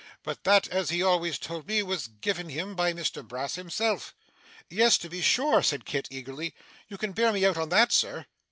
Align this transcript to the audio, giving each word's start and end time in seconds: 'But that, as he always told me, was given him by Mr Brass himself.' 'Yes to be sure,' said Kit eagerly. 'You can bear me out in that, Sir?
'But 0.23 0.45
that, 0.45 0.67
as 0.69 0.89
he 0.89 1.03
always 1.03 1.37
told 1.37 1.67
me, 1.67 1.83
was 1.83 2.07
given 2.07 2.49
him 2.49 2.73
by 2.73 2.91
Mr 2.91 3.23
Brass 3.23 3.53
himself.' 3.53 4.15
'Yes 4.67 4.97
to 4.97 5.09
be 5.09 5.21
sure,' 5.21 5.61
said 5.61 5.85
Kit 5.85 6.07
eagerly. 6.09 6.55
'You 6.87 6.97
can 6.97 7.11
bear 7.11 7.31
me 7.31 7.45
out 7.45 7.55
in 7.57 7.69
that, 7.69 7.91
Sir? 7.91 8.25